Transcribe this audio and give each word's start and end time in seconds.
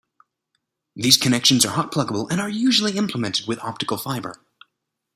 These 0.95 1.17
connections 1.17 1.63
are 1.63 1.75
hot-pluggable 1.75 2.31
and 2.31 2.41
are 2.41 2.49
usually 2.49 2.97
implemented 2.97 3.47
with 3.47 3.59
optical 3.59 3.97
fiber. 3.97 4.41